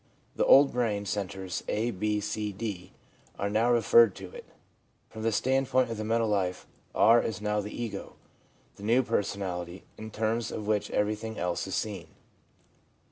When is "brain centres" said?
0.71-1.63